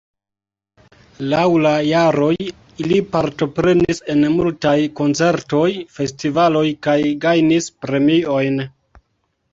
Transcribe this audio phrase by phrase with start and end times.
[1.33, 2.29] Laŭ la jaroj
[2.85, 5.63] ili partoprenis en multaj koncertoj,
[5.99, 8.63] festivaloj kaj gajnis premiojn.